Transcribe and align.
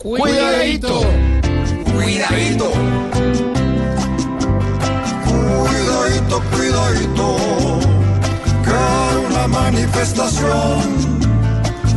Cuidadito. 0.00 1.00
Cuidadito. 1.92 2.70
Cuidadito, 5.26 6.40
cuidadito. 6.52 7.36
Que 8.62 8.70
una 9.26 9.44
manifestación. 9.48 10.78